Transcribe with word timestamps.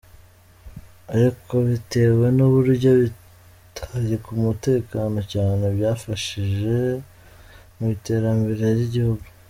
Ariko 1.13 1.53
bitewe 1.69 2.25
n’uburyo 2.37 2.91
bitaye 3.01 4.13
ku 4.23 4.31
mutekano 4.43 5.19
cyane, 5.33 5.63
byafashije 5.75 6.77
mu 7.77 7.85
iterambere 7.95 8.63
ry’igihugu. 8.73 9.25